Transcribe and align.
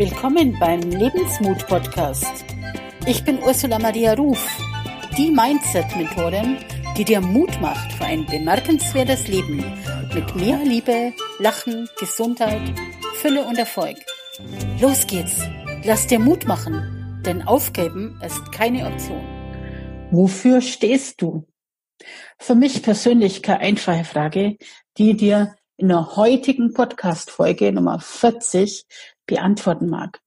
Willkommen 0.00 0.58
beim 0.58 0.80
Lebensmut-Podcast. 0.80 2.46
Ich 3.04 3.22
bin 3.22 3.38
Ursula 3.42 3.78
Maria 3.78 4.14
Ruf, 4.14 4.42
die 5.18 5.30
Mindset-Mentorin, 5.30 6.56
die 6.96 7.04
dir 7.04 7.20
Mut 7.20 7.60
macht 7.60 7.92
für 7.92 8.06
ein 8.06 8.24
bemerkenswertes 8.24 9.28
Leben 9.28 9.58
mit 10.14 10.34
mehr 10.36 10.60
Liebe, 10.64 11.12
Lachen, 11.38 11.86
Gesundheit, 11.98 12.62
Fülle 13.16 13.44
und 13.44 13.58
Erfolg. 13.58 13.98
Los 14.80 15.06
geht's! 15.06 15.42
Lass 15.84 16.06
dir 16.06 16.18
Mut 16.18 16.46
machen, 16.46 17.20
denn 17.26 17.42
aufgeben 17.42 18.18
ist 18.24 18.52
keine 18.52 18.86
Option. 18.86 19.20
Wofür 20.10 20.62
stehst 20.62 21.20
du? 21.20 21.46
Für 22.38 22.54
mich 22.54 22.82
persönlich 22.82 23.42
keine 23.42 23.60
einfache 23.60 24.04
Frage, 24.04 24.56
die 24.96 25.14
dir 25.14 25.56
in 25.76 25.88
der 25.88 26.16
heutigen 26.16 26.72
Podcast-Folge 26.72 27.70
Nummer 27.72 28.00
40 28.00 28.86
beantworten 29.30 29.88
mag. 29.88 30.20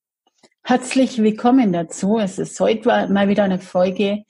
Herzlich 0.64 1.22
willkommen 1.22 1.74
dazu. 1.74 2.20
Es 2.20 2.40
ist 2.40 2.58
heute 2.62 2.88
mal 3.10 3.28
wieder 3.28 3.44
eine 3.44 3.60
Folge 3.60 4.24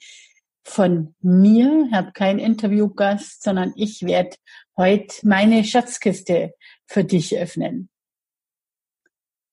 von 0.64 1.14
mir. 1.20 1.86
Ich 1.86 1.94
habe 1.94 2.10
keinen 2.10 2.40
Interviewgast, 2.40 3.44
sondern 3.44 3.72
ich 3.76 4.02
werde 4.02 4.36
heute 4.76 5.14
meine 5.22 5.62
Schatzkiste 5.62 6.54
für 6.86 7.04
dich 7.04 7.38
öffnen. 7.38 7.88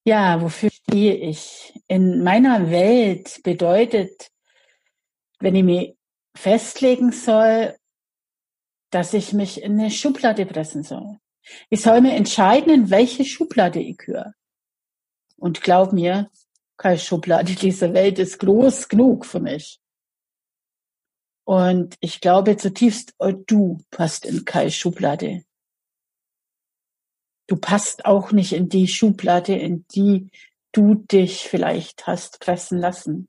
Ja, 0.05 0.41
wofür 0.41 0.71
stehe 0.71 1.13
ich? 1.13 1.71
In 1.88 2.23
meiner 2.23 2.71
Welt 2.71 3.41
bedeutet, 3.43 4.31
wenn 5.40 5.53
ich 5.53 5.63
mich 5.63 5.95
festlegen 6.35 7.12
soll, 7.12 7.76
dass 8.90 9.13
ich 9.13 9.34
mich 9.34 9.62
in 9.62 9.79
eine 9.79 9.91
Schublade 9.91 10.48
pressen 10.48 10.81
soll. 10.81 11.20
Ich 11.70 11.81
soll 11.81 12.01
mir 12.01 12.15
entscheiden, 12.15 12.73
in 12.73 12.90
welche 12.90 13.23
Schublade 13.23 13.79
ich 13.79 13.99
gehöre. 13.99 14.34
Und 15.41 15.61
glaub 15.61 15.91
mir, 15.91 16.29
keine 16.77 16.99
Schublade 16.99 17.55
dieser 17.55 17.95
Welt 17.95 18.20
ist 18.20 18.37
groß 18.37 18.89
genug 18.89 19.25
für 19.25 19.39
mich. 19.39 19.81
Und 21.47 21.95
ich 21.99 22.21
glaube 22.21 22.57
zutiefst, 22.57 23.15
oh, 23.17 23.31
du 23.31 23.84
passt 23.89 24.27
in 24.27 24.45
keine 24.45 24.69
Schublade. 24.69 25.43
Du 27.47 27.57
passt 27.57 28.05
auch 28.05 28.31
nicht 28.31 28.53
in 28.53 28.69
die 28.69 28.87
Schublade, 28.87 29.55
in 29.55 29.84
die 29.87 30.29
du 30.73 30.93
dich 30.93 31.49
vielleicht 31.49 32.05
hast 32.05 32.39
pressen 32.39 32.77
lassen. 32.77 33.27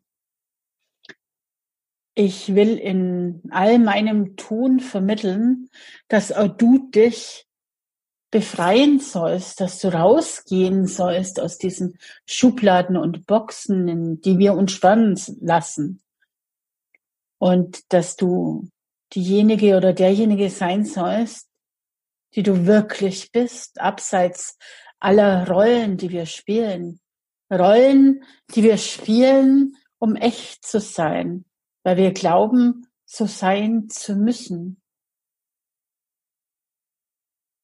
Ich 2.15 2.55
will 2.55 2.77
in 2.77 3.43
all 3.51 3.79
meinem 3.79 4.37
Tun 4.37 4.81
vermitteln, 4.81 5.71
dass 6.09 6.31
auch 6.31 6.49
du 6.49 6.91
dich 6.91 7.47
befreien 8.33 8.99
sollst, 8.99 9.61
dass 9.61 9.79
du 9.79 9.93
rausgehen 9.93 10.87
sollst 10.87 11.39
aus 11.39 11.59
diesen 11.59 11.99
Schubladen 12.27 12.97
und 12.97 13.27
Boxen, 13.27 13.87
in 13.87 14.21
die 14.23 14.39
wir 14.39 14.55
uns 14.55 14.73
spannen 14.73 15.21
lassen. 15.41 16.03
Und 17.39 17.93
dass 17.93 18.17
du 18.17 18.69
diejenige 19.15 19.77
oder 19.77 19.93
derjenige 19.93 20.49
sein 20.49 20.85
sollst, 20.85 21.49
die 22.35 22.43
du 22.43 22.67
wirklich 22.67 23.31
bist, 23.33 23.79
abseits 23.79 24.57
aller 24.99 25.47
Rollen, 25.47 25.99
die 25.99 26.11
wir 26.11 26.25
spielen. 26.25 27.01
Rollen, 27.53 28.25
die 28.55 28.63
wir 28.63 28.79
spielen, 28.79 29.77
um 29.99 30.17
echt 30.17 30.65
zu 30.65 30.81
sein, 30.81 31.45
weil 31.83 31.99
wir 31.99 32.13
glauben, 32.13 32.87
so 33.05 33.27
sein 33.27 33.91
zu 33.91 34.17
müssen. 34.17 34.82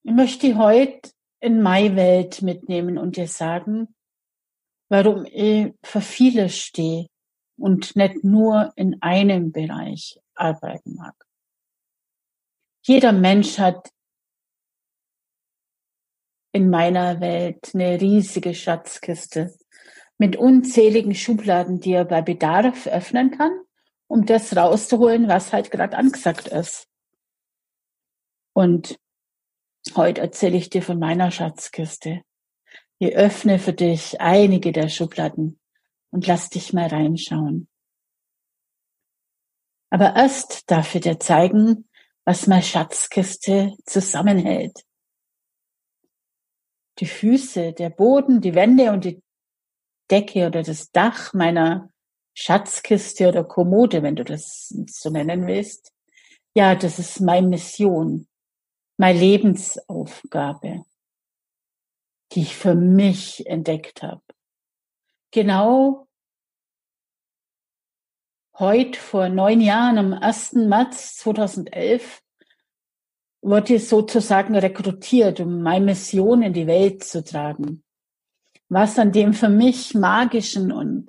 Ich 0.08 0.14
möchte 0.14 0.56
heute 0.56 1.10
in 1.38 1.60
meine 1.60 1.94
Welt 1.94 2.40
mitnehmen 2.40 2.96
und 2.96 3.18
dir 3.18 3.28
sagen, 3.28 3.94
warum 4.88 5.26
ich 5.26 5.74
für 5.82 6.00
viele 6.00 6.48
stehe 6.48 7.08
und 7.58 7.94
nicht 7.94 8.24
nur 8.24 8.72
in 8.74 9.02
einem 9.02 9.52
Bereich 9.52 10.18
arbeiten 10.34 10.94
mag. 10.94 11.14
Jeder 12.86 13.12
Mensch 13.12 13.58
hat 13.58 13.90
in 16.52 16.70
meiner 16.70 17.20
Welt 17.20 17.72
eine 17.74 18.00
riesige 18.00 18.54
Schatzkiste 18.54 19.54
mit 20.16 20.36
unzähligen 20.36 21.14
Schubladen, 21.14 21.80
die 21.80 21.92
er 21.92 22.06
bei 22.06 22.22
Bedarf 22.22 22.86
öffnen 22.86 23.32
kann, 23.32 23.60
um 24.06 24.24
das 24.24 24.56
rauszuholen, 24.56 25.28
was 25.28 25.52
halt 25.52 25.70
gerade 25.70 25.98
angesagt 25.98 26.48
ist. 26.48 26.88
Und 28.54 28.98
Heute 29.96 30.20
erzähle 30.20 30.56
ich 30.56 30.70
dir 30.70 30.82
von 30.82 30.98
meiner 30.98 31.30
Schatzkiste. 31.30 32.22
Ich 32.98 33.14
öffne 33.14 33.58
für 33.58 33.72
dich 33.72 34.20
einige 34.20 34.72
der 34.72 34.88
Schubladen 34.88 35.60
und 36.10 36.26
lass 36.26 36.50
dich 36.50 36.72
mal 36.72 36.88
reinschauen. 36.88 37.68
Aber 39.90 40.16
erst 40.16 40.70
darf 40.70 40.94
ich 40.94 41.02
dir 41.02 41.18
zeigen, 41.18 41.88
was 42.24 42.46
meine 42.46 42.62
Schatzkiste 42.62 43.74
zusammenhält. 43.86 44.84
Die 46.98 47.06
Füße, 47.06 47.72
der 47.72 47.90
Boden, 47.90 48.40
die 48.40 48.54
Wände 48.54 48.92
und 48.92 49.04
die 49.04 49.22
Decke 50.10 50.46
oder 50.46 50.62
das 50.62 50.90
Dach 50.90 51.32
meiner 51.32 51.90
Schatzkiste 52.34 53.28
oder 53.28 53.44
Kommode, 53.44 54.02
wenn 54.02 54.16
du 54.16 54.24
das 54.24 54.74
so 54.86 55.10
nennen 55.10 55.46
willst. 55.46 55.92
Ja, 56.54 56.74
das 56.74 56.98
ist 56.98 57.20
meine 57.20 57.46
Mission 57.46 58.28
meine 58.98 59.18
Lebensaufgabe, 59.18 60.84
die 62.32 62.42
ich 62.42 62.56
für 62.56 62.74
mich 62.74 63.46
entdeckt 63.46 64.02
habe. 64.02 64.22
Genau 65.30 66.08
heute 68.58 68.98
vor 68.98 69.28
neun 69.28 69.60
Jahren, 69.60 69.98
am 69.98 70.12
1. 70.12 70.54
März 70.54 71.16
2011, 71.18 72.22
wurde 73.40 73.76
ich 73.76 73.88
sozusagen 73.88 74.56
rekrutiert, 74.56 75.38
um 75.38 75.62
meine 75.62 75.84
Mission 75.84 76.42
in 76.42 76.52
die 76.52 76.66
Welt 76.66 77.04
zu 77.04 77.22
tragen. 77.22 77.84
Was 78.68 78.98
an 78.98 79.12
dem 79.12 79.32
für 79.32 79.48
mich 79.48 79.94
magischen 79.94 80.72
und 80.72 81.08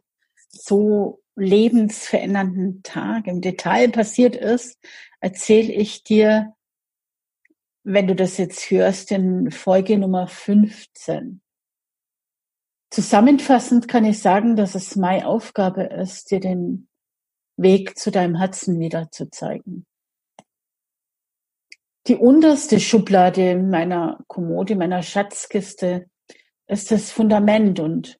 so 0.49 1.23
lebensverändernden 1.35 2.83
Tag 2.83 3.25
im 3.25 3.41
Detail 3.41 3.89
passiert 3.89 4.35
ist, 4.35 4.78
erzähle 5.19 5.73
ich 5.73 6.03
dir 6.03 6.55
wenn 7.91 8.05
du 8.05 8.16
das 8.16 8.38
jetzt 8.38 8.69
hörst, 8.69 9.11
in 9.11 9.50
Folge 9.50 9.97
Nummer 9.97 10.27
15. 10.27 11.41
Zusammenfassend 12.91 13.88
kann 13.88 14.05
ich 14.05 14.19
sagen, 14.19 14.55
dass 14.55 14.75
es 14.75 14.95
meine 14.95 15.25
Aufgabe 15.25 15.85
ist, 15.85 16.29
dir 16.29 16.39
den 16.39 16.88
Weg 17.57 17.97
zu 17.97 18.11
deinem 18.11 18.35
Herzen 18.35 18.79
wieder 18.79 19.09
zu 19.09 19.31
zeigen. 19.31 19.88
Die 22.05 22.16
unterste 22.16 22.79
Schublade 22.79 23.57
meiner 23.57 24.23
Kommode, 24.28 24.75
meiner 24.75 25.01
Schatzkiste, 25.01 26.07
ist 26.67 26.91
das 26.91 27.09
Fundament 27.09 27.79
und 27.79 28.19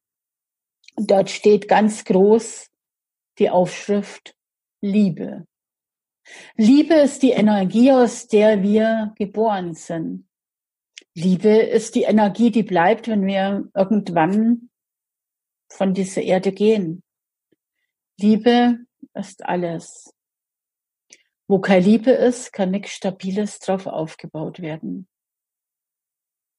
dort 0.96 1.30
steht 1.30 1.68
ganz 1.68 2.06
groß 2.06 2.70
die 3.38 3.52
Aufschrift 3.52 4.36
Liebe. 4.82 5.46
Liebe 6.56 6.96
ist 6.96 7.24
die 7.24 7.32
Energie, 7.32 7.92
aus 7.92 8.28
der 8.28 8.62
wir 8.62 9.14
geboren 9.18 9.74
sind. 9.74 10.28
Liebe 11.14 11.50
ist 11.50 11.96
die 11.96 12.04
Energie, 12.04 12.52
die 12.52 12.64
bleibt, 12.64 13.08
wenn 13.08 13.26
wir 13.26 13.70
irgendwann 13.74 14.70
von 15.72 15.94
dieser 15.94 16.22
Erde 16.22 16.52
gehen. 16.52 17.04
Liebe 18.20 18.80
ist 19.14 19.46
alles. 19.46 20.14
Wo 21.48 21.60
keine 21.60 21.86
Liebe 21.86 22.12
ist, 22.12 22.54
kann 22.54 22.72
nichts 22.72 22.92
Stabiles 22.92 23.60
drauf 23.60 23.88
aufgebaut 23.88 24.60
werden. 24.60 25.08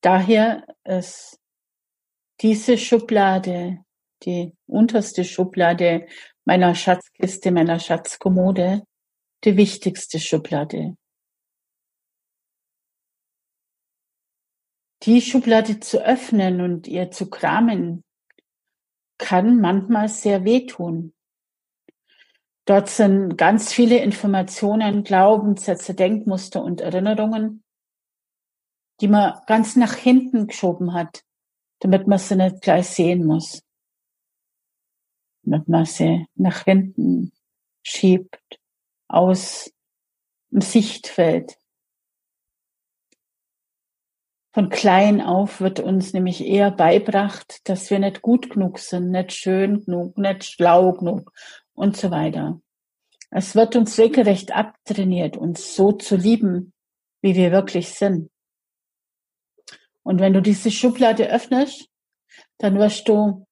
Daher 0.01 0.67
ist 0.85 1.39
diese 2.41 2.79
Schublade, 2.79 3.85
die 4.25 4.57
unterste 4.67 5.25
Schublade 5.25 6.07
meiner 6.45 6.75
Schatzkiste, 6.75 7.53
meiner 7.53 7.79
Schatzkommode, 7.79 8.83
die 9.45 9.57
wichtigste 9.57 10.21
Schublade. 10.21 10.97
Die 15.03 15.23
Schublade 15.23 15.81
zu 15.81 16.05
öffnen 16.05 16.61
und 16.61 16.87
ihr 16.87 17.11
zu 17.11 17.31
kramen, 17.31 18.05
kann 19.17 19.61
manchmal 19.61 20.09
sehr 20.09 20.45
wehtun. 20.45 21.15
Dort 22.67 22.89
sind 22.89 23.37
ganz 23.37 23.73
viele 23.73 23.99
Informationen, 23.99 25.03
Glaubenssätze, 25.03 25.95
Denkmuster 25.95 26.63
und 26.63 26.83
Erinnerungen, 26.83 27.65
die 29.01 29.09
man 29.09 29.41
ganz 29.47 29.77
nach 29.77 29.95
hinten 29.95 30.49
geschoben 30.49 30.93
hat, 30.93 31.25
damit 31.81 32.07
man 32.07 32.19
sie 32.19 32.37
nicht 32.37 32.61
gleich 32.61 32.89
sehen 32.89 33.25
muss. 33.25 33.63
Damit 35.43 35.67
man 35.69 35.87
sie 35.87 36.27
nach 36.35 36.65
hinten 36.65 37.33
schiebt 37.83 38.60
aus 39.11 39.73
dem 40.51 40.61
Sichtfeld. 40.61 41.57
Von 44.53 44.69
klein 44.69 45.21
auf 45.21 45.61
wird 45.61 45.79
uns 45.79 46.13
nämlich 46.13 46.45
eher 46.45 46.71
beibracht, 46.71 47.69
dass 47.69 47.91
wir 47.91 48.01
nicht 48.01 48.21
gut 48.23 48.51
genug 48.51 48.79
sind, 48.79 49.11
nicht 49.11 49.33
schön 49.33 49.85
genug, 49.85 50.19
nicht 50.19 50.45
schlau 50.45 50.93
genug 50.93 51.33
und 51.73 51.97
so 51.97 52.11
weiter. 52.11 52.61
Es 53.31 53.55
wird 53.55 53.77
uns 53.77 53.97
regelrecht 53.97 54.53
abtrainiert, 54.53 55.37
uns 55.37 55.77
so 55.77 55.93
zu 55.93 56.17
lieben, 56.17 56.73
wie 57.23 57.37
wir 57.37 57.53
wirklich 57.53 57.91
sind. 57.91 58.31
Und 60.03 60.19
wenn 60.19 60.33
du 60.33 60.43
diese 60.43 60.73
Schublade 60.73 61.31
öffnest, 61.31 61.89
dann 62.59 62.79
wirst 62.79 63.09
du 63.09 63.47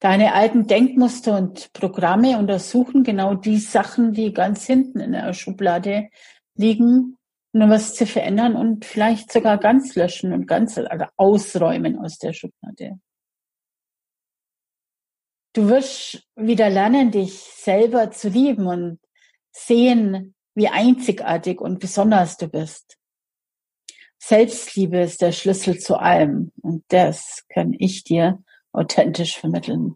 deine 0.00 0.34
alten 0.34 0.66
Denkmuster 0.66 1.36
und 1.36 1.72
Programme 1.74 2.38
untersuchen, 2.38 3.04
genau 3.04 3.34
die 3.34 3.58
Sachen, 3.58 4.12
die 4.12 4.32
ganz 4.32 4.64
hinten 4.66 4.98
in 4.98 5.12
der 5.12 5.32
Schublade 5.34 6.08
liegen, 6.54 7.18
nur 7.52 7.68
was 7.68 7.94
zu 7.94 8.06
verändern 8.06 8.56
und 8.56 8.84
vielleicht 8.84 9.30
sogar 9.30 9.58
ganz 9.58 9.94
löschen 9.94 10.32
und 10.32 10.46
ganz 10.46 10.78
also 10.78 11.04
ausräumen 11.16 11.98
aus 11.98 12.18
der 12.18 12.32
Schublade. 12.32 12.98
Du 15.52 15.68
wirst 15.68 16.26
wieder 16.36 16.70
lernen, 16.70 17.10
dich 17.10 17.34
selber 17.34 18.10
zu 18.10 18.28
lieben 18.28 18.66
und 18.66 19.00
sehen, 19.52 20.34
wie 20.54 20.68
einzigartig 20.68 21.60
und 21.60 21.80
besonders 21.80 22.36
du 22.36 22.48
bist. 22.48 22.96
Selbstliebe 24.18 25.00
ist 25.00 25.22
der 25.22 25.32
Schlüssel 25.32 25.78
zu 25.78 25.96
allem 25.96 26.52
und 26.62 26.84
das 26.88 27.44
kann 27.48 27.74
ich 27.78 28.04
dir 28.04 28.42
authentisch 28.72 29.38
vermitteln. 29.38 29.94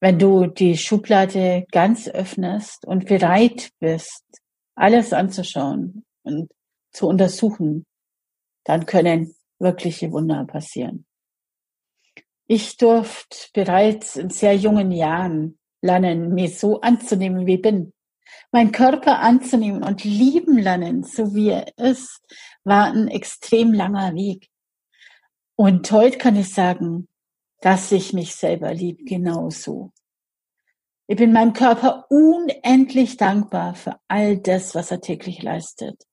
Wenn 0.00 0.18
du 0.18 0.46
die 0.46 0.76
Schublade 0.76 1.66
ganz 1.70 2.08
öffnest 2.08 2.86
und 2.86 3.06
bereit 3.06 3.70
bist, 3.80 4.24
alles 4.74 5.12
anzuschauen 5.12 6.04
und 6.22 6.50
zu 6.92 7.06
untersuchen, 7.06 7.84
dann 8.64 8.86
können 8.86 9.34
wirkliche 9.58 10.10
Wunder 10.10 10.46
passieren. 10.46 11.04
Ich 12.46 12.78
durfte 12.78 13.48
bereits 13.52 14.16
in 14.16 14.30
sehr 14.30 14.56
jungen 14.56 14.90
Jahren 14.90 15.58
lernen, 15.82 16.34
mich 16.34 16.58
so 16.58 16.80
anzunehmen, 16.80 17.46
wie 17.46 17.54
ich 17.54 17.62
bin. 17.62 17.92
Mein 18.52 18.72
Körper 18.72 19.20
anzunehmen 19.20 19.84
und 19.84 20.02
lieben 20.02 20.58
lernen, 20.58 21.04
so 21.04 21.34
wie 21.34 21.50
er 21.50 21.78
ist, 21.78 22.20
war 22.64 22.86
ein 22.86 23.08
extrem 23.08 23.72
langer 23.72 24.14
Weg. 24.14 24.49
Und 25.62 25.92
heute 25.92 26.16
kann 26.16 26.36
ich 26.36 26.54
sagen, 26.54 27.06
dass 27.60 27.92
ich 27.92 28.14
mich 28.14 28.34
selber 28.34 28.72
liebe, 28.72 29.04
genauso. 29.04 29.92
Ich 31.06 31.18
bin 31.18 31.34
meinem 31.34 31.52
Körper 31.52 32.06
unendlich 32.08 33.18
dankbar 33.18 33.74
für 33.74 34.00
all 34.08 34.38
das, 34.38 34.74
was 34.74 34.90
er 34.90 35.02
täglich 35.02 35.42
leistet. 35.42 36.04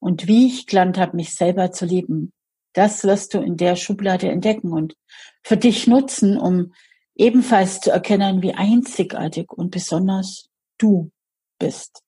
Und 0.00 0.26
wie 0.26 0.48
ich 0.48 0.66
gelernt 0.66 0.98
habe, 0.98 1.14
mich 1.14 1.32
selber 1.32 1.70
zu 1.70 1.84
lieben, 1.84 2.32
das 2.72 3.04
wirst 3.04 3.34
du 3.34 3.38
in 3.38 3.56
der 3.56 3.76
Schublade 3.76 4.28
entdecken 4.28 4.72
und 4.72 4.96
für 5.44 5.56
dich 5.56 5.86
nutzen, 5.86 6.36
um 6.36 6.72
ebenfalls 7.14 7.80
zu 7.80 7.92
erkennen, 7.92 8.42
wie 8.42 8.54
einzigartig 8.54 9.52
und 9.52 9.70
besonders 9.70 10.48
du 10.76 11.12
bist. 11.60 12.02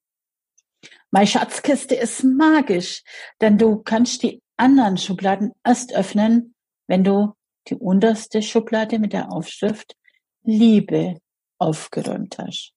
Meine 1.12 1.28
Schatzkiste 1.28 1.94
ist 1.94 2.24
magisch, 2.24 3.04
denn 3.40 3.58
du 3.58 3.76
kannst 3.76 4.24
die 4.24 4.41
anderen 4.62 4.96
Schubladen 4.96 5.52
erst 5.64 5.92
öffnen, 5.92 6.54
wenn 6.86 7.02
du 7.02 7.34
die 7.68 7.74
unterste 7.74 8.42
Schublade 8.42 9.00
mit 9.00 9.12
der 9.12 9.32
Aufschrift 9.32 9.96
Liebe 10.44 11.18
aufgeräumt 11.58 12.38
hast. 12.38 12.72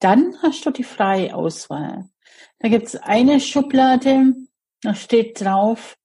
Dann 0.00 0.34
hast 0.42 0.66
du 0.66 0.70
die 0.70 0.84
freie 0.84 1.34
Auswahl. 1.34 2.10
Da 2.58 2.68
gibt's 2.68 2.96
eine 2.96 3.38
Schublade, 3.38 4.34
da 4.82 4.94
steht 4.94 5.40
drauf 5.40 5.96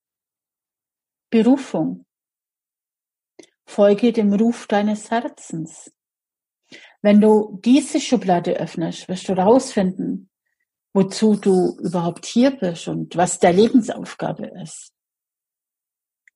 Berufung. 1.32 2.06
Folge 3.66 4.14
dem 4.14 4.34
Ruf 4.34 4.68
deines 4.68 5.10
Herzens. 5.10 5.92
Wenn 7.02 7.22
du 7.22 7.60
diese 7.64 8.00
Schublade 8.00 8.54
öffnest, 8.54 9.08
wirst 9.08 9.28
du 9.28 9.34
rausfinden, 9.34 10.30
wozu 10.96 11.36
du 11.36 11.78
überhaupt 11.82 12.26
hier 12.26 12.52
bist 12.52 12.88
und 12.88 13.18
was 13.18 13.40
deine 13.40 13.64
Lebensaufgabe 13.64 14.46
ist. 14.64 14.94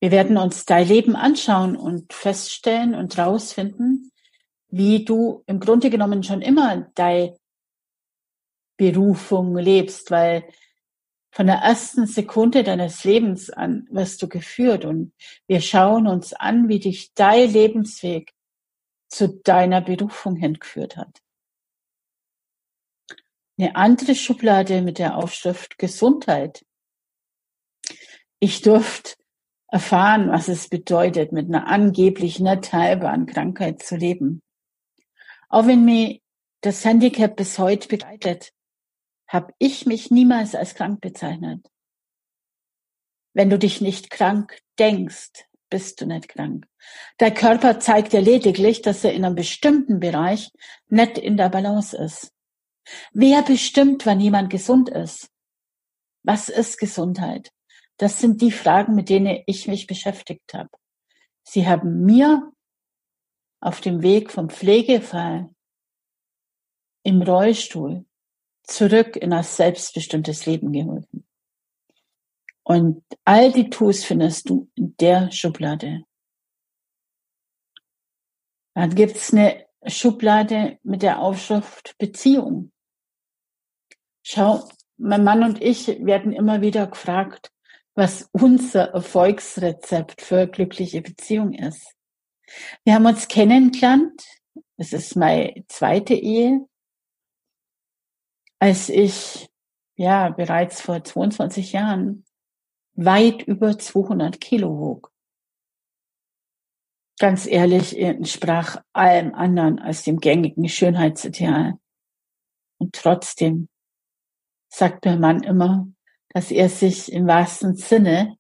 Wir 0.01 0.11
werden 0.11 0.38
uns 0.38 0.65
dein 0.65 0.85
Leben 0.85 1.15
anschauen 1.15 1.77
und 1.77 2.11
feststellen 2.11 2.94
und 2.94 3.17
rausfinden, 3.17 4.11
wie 4.67 5.06
du 5.06 5.44
im 5.47 5.61
Grunde 5.61 5.89
genommen 5.89 6.23
schon 6.23 6.41
immer 6.41 6.91
deine 6.95 7.38
Berufung 8.75 9.56
lebst, 9.57 10.11
weil 10.11 10.44
von 11.31 11.47
der 11.47 11.59
ersten 11.59 12.05
Sekunde 12.05 12.63
deines 12.63 13.05
Lebens 13.05 13.50
an 13.50 13.88
wirst 13.91 14.21
du 14.21 14.27
geführt 14.27 14.83
und 14.83 15.13
wir 15.47 15.62
schauen 15.62 16.05
uns 16.05 16.33
an, 16.33 16.67
wie 16.67 16.79
dich 16.79 17.13
dein 17.13 17.50
Lebensweg 17.50 18.33
zu 19.07 19.39
deiner 19.41 19.79
Berufung 19.79 20.35
hingeführt 20.35 20.97
hat. 20.97 21.21
Eine 23.59 23.75
andere 23.75 24.15
Schublade 24.15 24.81
mit 24.81 25.00
der 25.00 25.17
Aufschrift 25.17 25.77
Gesundheit. 25.77 26.65
Ich 28.39 28.61
durfte 28.61 29.15
erfahren, 29.67 30.29
was 30.31 30.47
es 30.47 30.69
bedeutet, 30.69 31.33
mit 31.33 31.50
einer 31.50 31.67
angeblich 31.67 32.39
nicht 32.39 32.71
heilbaren 32.71 33.25
Krankheit 33.25 33.83
zu 33.83 33.97
leben. 33.97 34.41
Auch 35.50 35.67
wenn 35.67 35.83
mir 35.83 36.19
das 36.61 36.85
Handicap 36.85 37.35
bis 37.35 37.59
heute 37.59 37.89
begleitet, 37.89 38.53
habe 39.27 39.53
ich 39.57 39.85
mich 39.85 40.09
niemals 40.09 40.55
als 40.55 40.73
krank 40.73 41.01
bezeichnet. 41.01 41.67
Wenn 43.33 43.50
du 43.50 43.59
dich 43.59 43.81
nicht 43.81 44.09
krank 44.09 44.57
denkst, 44.79 45.50
bist 45.69 46.00
du 46.00 46.05
nicht 46.05 46.29
krank. 46.29 46.65
Der 47.19 47.33
Körper 47.33 47.81
zeigt 47.81 48.13
dir 48.13 48.21
lediglich, 48.21 48.81
dass 48.81 49.03
er 49.03 49.12
in 49.12 49.25
einem 49.25 49.35
bestimmten 49.35 50.00
Bereich 50.00 50.50
nicht 50.88 51.17
in 51.17 51.35
der 51.35 51.50
Balance 51.50 51.97
ist. 51.97 52.33
Wer 53.13 53.41
bestimmt, 53.43 54.05
wann 54.05 54.19
jemand 54.19 54.49
gesund 54.49 54.89
ist? 54.89 55.29
Was 56.23 56.49
ist 56.49 56.77
Gesundheit? 56.77 57.51
Das 57.97 58.19
sind 58.19 58.41
die 58.41 58.51
Fragen, 58.51 58.95
mit 58.95 59.09
denen 59.09 59.43
ich 59.45 59.67
mich 59.67 59.87
beschäftigt 59.87 60.53
habe. 60.53 60.69
Sie 61.43 61.67
haben 61.67 62.05
mir 62.05 62.51
auf 63.61 63.81
dem 63.81 64.01
Weg 64.01 64.31
vom 64.31 64.49
Pflegefall 64.49 65.49
im 67.03 67.21
Rollstuhl 67.21 68.05
zurück 68.63 69.15
in 69.15 69.33
ein 69.33 69.43
selbstbestimmtes 69.43 70.45
Leben 70.45 70.71
geholfen. 70.71 71.27
Und 72.63 73.03
all 73.25 73.51
die 73.51 73.69
Tools 73.69 74.05
findest 74.05 74.50
du 74.50 74.69
in 74.75 74.95
der 74.98 75.31
Schublade. 75.31 76.03
Dann 78.75 78.93
gibt's 78.93 79.33
eine 79.33 79.68
Schublade 79.86 80.79
mit 80.83 81.01
der 81.01 81.19
Aufschrift 81.19 81.98
Beziehung. 81.98 82.71
Schau, 84.24 84.67
mein 84.98 85.24
Mann 85.24 85.43
und 85.43 85.62
ich 85.62 85.88
werden 86.05 86.33
immer 86.33 86.62
wieder 86.62 86.88
gefragt, 86.88 87.51
was 87.95 88.29
unser 88.31 88.91
Erfolgsrezept 88.93 90.21
für 90.21 90.48
glückliche 90.48 91.01
Beziehung 91.01 91.53
ist. 91.53 91.95
Wir 92.83 92.95
haben 92.95 93.05
uns 93.05 93.27
kennengelernt. 93.27 94.24
Es 94.77 94.93
ist 94.93 95.15
meine 95.15 95.65
zweite 95.67 96.13
Ehe. 96.13 96.65
Als 98.59 98.89
ich, 98.89 99.50
ja, 99.95 100.29
bereits 100.29 100.81
vor 100.81 101.03
22 101.03 101.71
Jahren 101.71 102.25
weit 102.93 103.43
über 103.43 103.77
200 103.77 104.41
Kilo 104.41 104.77
wog. 104.77 105.12
Ganz 107.19 107.45
ehrlich, 107.45 107.99
entsprach 107.99 108.81
allem 108.93 109.35
anderen 109.35 109.77
als 109.79 110.03
dem 110.03 110.19
gängigen 110.19 110.69
Schönheitsideal. 110.69 111.73
Und 112.77 112.95
trotzdem 112.95 113.67
sagt 114.69 115.03
der 115.03 115.17
Mann 115.17 115.43
immer, 115.43 115.88
dass 116.29 116.49
er 116.49 116.69
sich 116.69 117.11
im 117.11 117.27
wahrsten 117.27 117.75
Sinne 117.75 118.38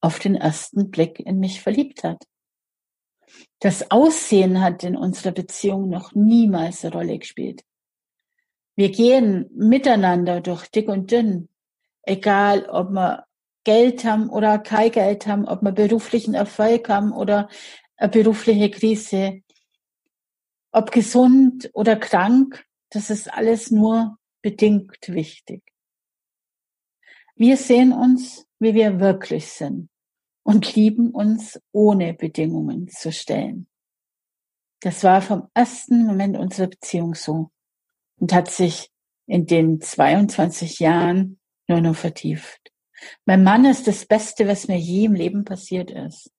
auf 0.00 0.18
den 0.18 0.34
ersten 0.34 0.90
Blick 0.90 1.20
in 1.20 1.38
mich 1.38 1.60
verliebt 1.60 2.02
hat. 2.02 2.24
Das 3.60 3.92
Aussehen 3.92 4.60
hat 4.60 4.82
in 4.82 4.96
unserer 4.96 5.32
Beziehung 5.32 5.88
noch 5.88 6.14
niemals 6.14 6.84
eine 6.84 6.94
Rolle 6.94 7.18
gespielt. 7.18 7.62
Wir 8.74 8.90
gehen 8.90 9.48
miteinander 9.54 10.40
durch 10.40 10.66
dick 10.66 10.88
und 10.88 11.12
dünn, 11.12 11.48
egal 12.02 12.68
ob 12.68 12.90
wir 12.90 13.24
Geld 13.62 14.04
haben 14.04 14.28
oder 14.28 14.58
kein 14.58 14.90
Geld 14.90 15.26
haben, 15.26 15.46
ob 15.46 15.62
wir 15.62 15.72
beruflichen 15.72 16.34
Erfolg 16.34 16.88
haben 16.88 17.12
oder 17.12 17.48
eine 17.96 18.10
berufliche 18.10 18.70
Krise, 18.70 19.42
ob 20.72 20.90
gesund 20.90 21.70
oder 21.72 21.96
krank, 21.96 22.64
das 22.90 23.10
ist 23.10 23.32
alles 23.32 23.70
nur 23.70 24.18
bedingt 24.42 25.08
wichtig. 25.08 25.62
Wir 27.36 27.56
sehen 27.56 27.92
uns, 27.92 28.46
wie 28.58 28.74
wir 28.74 29.00
wirklich 29.00 29.46
sind 29.46 29.88
und 30.44 30.74
lieben 30.74 31.10
uns 31.10 31.60
ohne 31.72 32.14
Bedingungen 32.14 32.88
zu 32.88 33.10
stellen. 33.12 33.66
Das 34.80 35.02
war 35.02 35.22
vom 35.22 35.48
ersten 35.54 36.04
Moment 36.04 36.36
unserer 36.36 36.68
Beziehung 36.68 37.14
so 37.14 37.50
und 38.20 38.32
hat 38.32 38.50
sich 38.50 38.90
in 39.26 39.46
den 39.46 39.80
22 39.80 40.80
Jahren 40.80 41.40
nur 41.66 41.80
noch 41.80 41.96
vertieft. 41.96 42.72
Mein 43.24 43.42
Mann 43.42 43.64
ist 43.64 43.86
das 43.86 44.06
Beste, 44.06 44.46
was 44.46 44.68
mir 44.68 44.78
je 44.78 45.06
im 45.06 45.14
Leben 45.14 45.44
passiert 45.44 45.90
ist. 45.90 46.30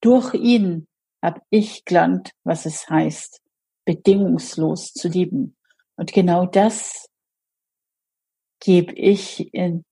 Durch 0.00 0.34
ihn 0.34 0.86
habe 1.22 1.40
ich 1.50 1.84
gelernt, 1.84 2.32
was 2.44 2.66
es 2.66 2.88
heißt, 2.88 3.40
bedingungslos 3.84 4.92
zu 4.92 5.08
lieben. 5.08 5.56
Und 5.96 6.12
genau 6.12 6.46
das 6.46 7.08
gebe 8.60 8.92
ich 8.92 9.52
in 9.54 9.84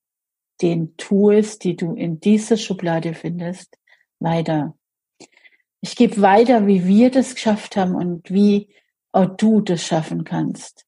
den 0.63 0.97
Tools, 0.97 1.59
die 1.59 1.77
du 1.77 1.95
in 1.95 2.21
dieser 2.21 2.57
Schublade 2.57 3.15
findest, 3.15 3.77
weiter. 4.21 4.77
Ich 5.81 5.97
gebe 5.97 6.21
weiter, 6.23 6.67
wie 6.67 6.87
wir 6.87 7.11
das 7.11 7.35
geschafft 7.35 7.77
haben 7.77 7.95
und 7.95 8.31
wie 8.31 8.75
auch 9.13 9.37
du 9.37 9.61
das 9.61 9.85
schaffen 9.85 10.25
kannst. 10.25 10.87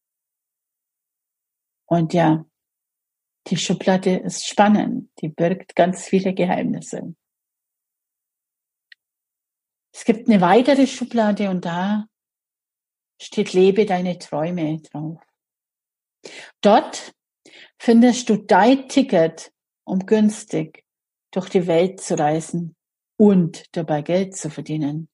Und 1.87 2.14
ja, 2.14 2.45
die 3.49 3.57
Schublade 3.57 4.16
ist 4.16 4.47
spannend. 4.47 5.11
Die 5.21 5.28
birgt 5.28 5.76
ganz 5.76 6.07
viele 6.07 6.35
Geheimnisse. 6.35 7.14
Es 9.99 10.05
gibt 10.05 10.29
eine 10.29 10.43
weitere 10.43 10.87
Schublade 10.87 11.49
und 11.49 11.65
da 11.65 12.07
steht 13.19 13.55
Lebe 13.55 13.87
deine 13.87 14.19
Träume 14.19 14.83
drauf. 14.83 15.23
Dort 16.61 17.15
findest 17.79 18.29
du 18.29 18.37
dein 18.37 18.91
Ticket, 18.91 19.53
um 19.85 20.00
günstig 20.05 20.85
durch 21.31 21.49
die 21.49 21.67
Welt 21.67 22.03
zu 22.03 22.19
reisen 22.19 22.76
und 23.17 23.65
dabei 23.75 24.03
Geld 24.03 24.37
zu 24.37 24.50
verdienen. 24.50 25.09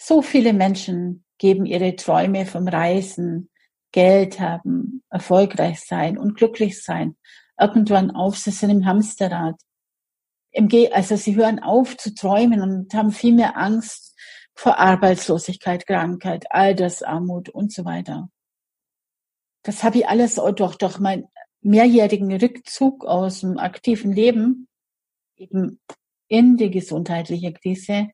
So 0.00 0.22
viele 0.22 0.54
Menschen 0.54 1.26
geben 1.36 1.66
ihre 1.66 1.94
Träume 1.94 2.46
vom 2.46 2.66
Reisen, 2.66 3.50
Geld 3.92 4.40
haben, 4.40 5.04
erfolgreich 5.10 5.80
sein 5.80 6.16
und 6.16 6.36
glücklich 6.36 6.82
sein 6.82 7.18
irgendwann 7.60 8.10
auf, 8.10 8.38
sie 8.38 8.50
sind 8.50 8.70
im 8.70 8.86
Hamsterrad. 8.86 9.60
Im 10.54 10.68
Ge 10.68 10.90
also 10.92 11.16
sie 11.16 11.34
hören 11.34 11.58
auf 11.58 11.96
zu 11.96 12.14
träumen 12.14 12.62
und 12.62 12.94
haben 12.94 13.10
viel 13.10 13.34
mehr 13.34 13.56
Angst 13.56 14.16
vor 14.54 14.78
Arbeitslosigkeit, 14.78 15.84
Krankheit, 15.84 16.44
Altersarmut 16.50 17.48
und 17.48 17.72
so 17.72 17.84
weiter. 17.84 18.30
Das 19.64 19.82
habe 19.82 19.98
ich 19.98 20.08
alles 20.08 20.36
durch, 20.36 20.76
durch 20.76 20.98
meinen 21.00 21.26
mehrjährigen 21.60 22.32
Rückzug 22.36 23.04
aus 23.04 23.40
dem 23.40 23.58
aktiven 23.58 24.12
Leben, 24.12 24.68
eben 25.36 25.80
in 26.28 26.56
die 26.56 26.70
gesundheitliche 26.70 27.52
Krise, 27.52 28.10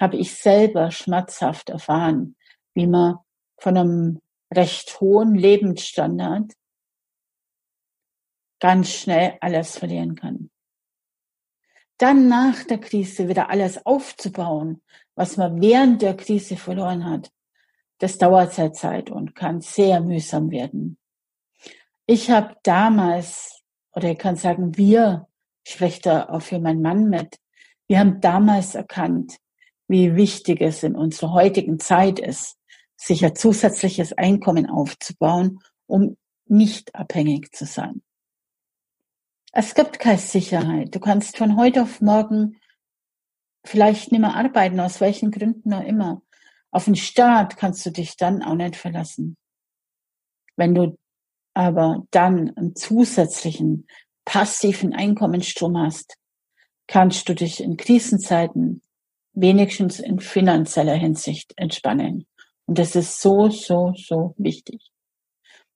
habe 0.00 0.16
ich 0.16 0.34
selber 0.34 0.90
schmerzhaft 0.90 1.70
erfahren, 1.70 2.34
wie 2.74 2.88
man 2.88 3.18
von 3.58 3.76
einem 3.76 4.20
recht 4.52 5.00
hohen 5.00 5.36
Lebensstandard 5.36 6.52
ganz 8.58 8.90
schnell 8.90 9.38
alles 9.40 9.78
verlieren 9.78 10.16
kann. 10.16 10.50
Dann 12.00 12.28
nach 12.28 12.64
der 12.64 12.78
Krise 12.78 13.28
wieder 13.28 13.50
alles 13.50 13.84
aufzubauen, 13.84 14.80
was 15.16 15.36
man 15.36 15.60
während 15.60 16.00
der 16.00 16.16
Krise 16.16 16.56
verloren 16.56 17.04
hat, 17.04 17.30
das 17.98 18.16
dauert 18.16 18.54
sehr 18.54 18.72
Zeit 18.72 19.10
und 19.10 19.34
kann 19.34 19.60
sehr 19.60 20.00
mühsam 20.00 20.50
werden. 20.50 20.96
Ich 22.06 22.30
habe 22.30 22.56
damals, 22.62 23.60
oder 23.92 24.12
ich 24.12 24.18
kann 24.18 24.36
sagen, 24.36 24.78
wir, 24.78 25.28
da 26.02 26.30
auch 26.30 26.40
für 26.40 26.58
meinen 26.58 26.80
Mann 26.80 27.10
mit, 27.10 27.38
wir 27.86 27.98
haben 27.98 28.22
damals 28.22 28.74
erkannt, 28.74 29.36
wie 29.86 30.16
wichtig 30.16 30.62
es 30.62 30.82
in 30.82 30.96
unserer 30.96 31.32
heutigen 31.32 31.78
Zeit 31.78 32.18
ist, 32.18 32.56
sich 32.96 33.22
ein 33.26 33.36
zusätzliches 33.36 34.14
Einkommen 34.14 34.70
aufzubauen, 34.70 35.60
um 35.86 36.16
nicht 36.46 36.94
abhängig 36.94 37.52
zu 37.52 37.66
sein. 37.66 38.00
Es 39.52 39.74
gibt 39.74 39.98
keine 39.98 40.18
Sicherheit. 40.18 40.94
Du 40.94 41.00
kannst 41.00 41.36
von 41.36 41.56
heute 41.56 41.82
auf 41.82 42.00
morgen 42.00 42.60
vielleicht 43.64 44.12
nicht 44.12 44.20
mehr 44.20 44.34
arbeiten, 44.34 44.78
aus 44.80 45.00
welchen 45.00 45.30
Gründen 45.30 45.72
auch 45.72 45.84
immer. 45.84 46.22
Auf 46.70 46.84
den 46.84 46.96
Staat 46.96 47.56
kannst 47.56 47.84
du 47.84 47.90
dich 47.90 48.16
dann 48.16 48.42
auch 48.42 48.54
nicht 48.54 48.76
verlassen. 48.76 49.36
Wenn 50.56 50.74
du 50.74 50.96
aber 51.54 52.06
dann 52.10 52.56
einen 52.56 52.76
zusätzlichen 52.76 53.88
passiven 54.24 54.94
Einkommensstrom 54.94 55.76
hast, 55.78 56.16
kannst 56.86 57.28
du 57.28 57.34
dich 57.34 57.60
in 57.60 57.76
Krisenzeiten 57.76 58.82
wenigstens 59.32 59.98
in 59.98 60.20
finanzieller 60.20 60.94
Hinsicht 60.94 61.52
entspannen. 61.56 62.26
Und 62.66 62.78
das 62.78 62.94
ist 62.94 63.20
so, 63.20 63.48
so, 63.48 63.94
so 63.96 64.34
wichtig. 64.38 64.90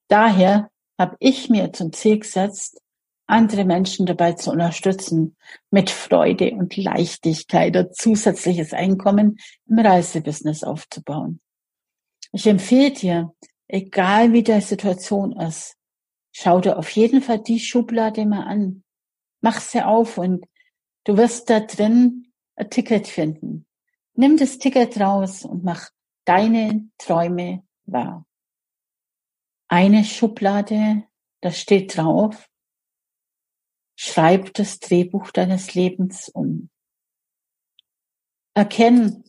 Daher 0.07 0.69
habe 0.97 1.17
ich 1.19 1.49
mir 1.49 1.73
zum 1.73 1.91
Ziel 1.91 2.19
gesetzt, 2.19 2.79
andere 3.27 3.65
Menschen 3.65 4.05
dabei 4.05 4.33
zu 4.33 4.51
unterstützen, 4.51 5.35
mit 5.71 5.89
Freude 5.89 6.51
und 6.51 6.75
Leichtigkeit 6.75 7.75
ein 7.75 7.91
zusätzliches 7.91 8.73
Einkommen 8.73 9.37
im 9.67 9.79
Reisebusiness 9.79 10.63
aufzubauen. 10.63 11.39
Ich 12.31 12.45
empfehle 12.47 12.91
dir, 12.91 13.33
egal 13.67 14.33
wie 14.33 14.43
die 14.43 14.61
Situation 14.61 15.31
ist, 15.39 15.75
schau 16.31 16.59
dir 16.59 16.77
auf 16.77 16.89
jeden 16.91 17.21
Fall 17.21 17.39
die 17.39 17.59
Schublade 17.59 18.25
mal 18.25 18.43
an. 18.43 18.83
Mach 19.41 19.59
sie 19.59 19.81
auf 19.81 20.17
und 20.17 20.45
du 21.05 21.17
wirst 21.17 21.49
da 21.49 21.61
drin 21.61 22.27
ein 22.55 22.69
Ticket 22.69 23.07
finden. 23.07 23.65
Nimm 24.13 24.37
das 24.37 24.57
Ticket 24.59 24.99
raus 24.99 25.43
und 25.43 25.63
mach 25.63 25.89
deine 26.25 26.89
Träume 26.97 27.63
wahr. 27.85 28.25
Eine 29.67 30.03
Schublade, 30.03 31.03
da 31.41 31.51
steht 31.51 31.97
drauf, 31.97 32.49
Schreib 33.95 34.53
das 34.53 34.79
Drehbuch 34.79 35.31
deines 35.31 35.73
Lebens 35.73 36.29
um. 36.29 36.69
Erkenn, 38.53 39.23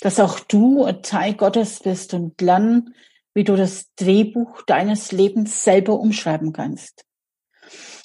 dass 0.00 0.20
auch 0.20 0.40
du 0.40 0.84
ein 0.84 1.02
Teil 1.02 1.34
Gottes 1.34 1.80
bist 1.80 2.14
und 2.14 2.40
lern, 2.40 2.94
wie 3.34 3.44
du 3.44 3.56
das 3.56 3.92
Drehbuch 3.94 4.62
deines 4.62 5.12
Lebens 5.12 5.62
selber 5.62 5.98
umschreiben 6.00 6.52
kannst. 6.52 7.04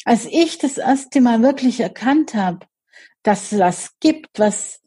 Als 0.06 0.26
ich 0.26 0.58
das 0.58 0.78
erste 0.78 1.22
Mal 1.22 1.42
wirklich 1.42 1.80
erkannt 1.80 2.34
habe, 2.34 2.68
dass 3.24 3.52
es 3.52 3.60
was 3.60 4.00
gibt, 4.00 4.40
was 4.40 4.82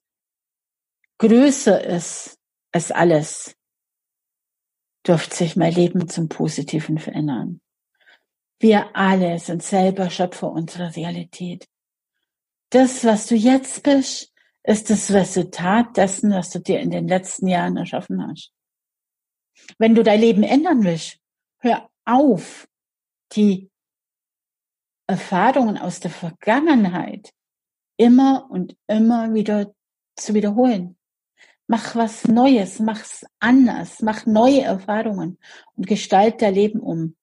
größer 1.18 1.82
ist 1.82 2.38
als 2.72 2.92
alles, 2.92 3.56
dürfte 5.06 5.34
sich 5.34 5.56
mein 5.56 5.72
Leben 5.72 6.08
zum 6.08 6.28
Positiven 6.28 6.98
verändern. 6.98 7.60
Wir 8.58 8.96
alle 8.96 9.38
sind 9.38 9.62
selber 9.62 10.10
Schöpfer 10.10 10.50
unserer 10.50 10.94
Realität. 10.96 11.68
Das, 12.70 13.04
was 13.04 13.26
du 13.26 13.34
jetzt 13.34 13.82
bist, 13.82 14.32
ist 14.64 14.90
das 14.90 15.12
Resultat 15.12 15.96
dessen, 15.96 16.32
was 16.32 16.50
du 16.50 16.58
dir 16.58 16.80
in 16.80 16.90
den 16.90 17.06
letzten 17.06 17.46
Jahren 17.46 17.76
erschaffen 17.76 18.26
hast. 18.26 18.52
Wenn 19.78 19.94
du 19.94 20.02
dein 20.02 20.20
Leben 20.20 20.42
ändern 20.42 20.84
willst, 20.84 21.18
hör 21.58 21.88
auf, 22.04 22.68
die 23.32 23.70
Erfahrungen 25.06 25.78
aus 25.78 26.00
der 26.00 26.10
Vergangenheit 26.10 27.32
immer 27.96 28.48
und 28.50 28.76
immer 28.86 29.32
wieder 29.34 29.72
zu 30.16 30.34
wiederholen. 30.34 30.96
Mach 31.68 31.96
was 31.96 32.26
Neues, 32.26 32.78
mach's 32.78 33.24
anders, 33.40 34.00
mach 34.02 34.26
neue 34.26 34.62
Erfahrungen 34.62 35.38
und 35.74 35.86
gestalt 35.86 36.42
dein 36.42 36.54
Leben 36.54 36.80
um. 36.80 37.16